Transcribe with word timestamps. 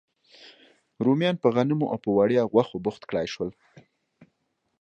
رومیان 1.05 1.35
په 1.43 1.47
غنمو 1.55 1.85
او 1.93 1.97
په 2.05 2.09
وړیا 2.17 2.41
غوښو 2.51 2.75
بوخت 2.85 3.03
کړای 3.09 3.27
شول. 3.33 3.49